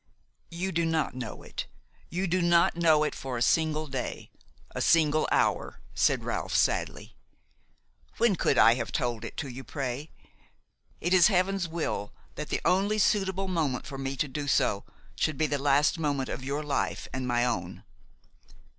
"You 0.49 0.71
do 0.71 0.83
not 0.83 1.13
know 1.13 1.43
it; 1.43 1.67
you 2.09 2.25
do 2.25 2.41
not 2.41 2.75
know 2.75 3.03
it 3.03 3.13
for 3.13 3.37
a 3.37 3.41
single 3.43 3.85
day, 3.85 4.31
a 4.71 4.81
single 4.81 5.27
hour," 5.31 5.79
said 5.93 6.23
Ralph 6.23 6.55
sadly. 6.55 7.15
"When 8.17 8.35
could 8.35 8.57
I 8.57 8.73
have 8.73 8.91
told 8.91 9.23
it 9.23 9.37
to 9.37 9.47
you, 9.47 9.63
pray? 9.63 10.09
It 10.99 11.13
is 11.13 11.27
Heaven's 11.27 11.67
will 11.67 12.11
that 12.33 12.49
the 12.49 12.61
only 12.65 12.97
suitable 12.97 13.47
moment 13.47 13.85
for 13.85 13.99
me 13.99 14.15
to 14.15 14.27
do 14.27 14.47
so, 14.47 14.85
should 15.15 15.37
be 15.37 15.45
the 15.45 15.59
last 15.59 15.99
moment 15.99 16.29
of 16.29 16.43
your 16.43 16.63
life 16.63 17.07
and 17.13 17.27
my 17.27 17.45
own. 17.45 17.83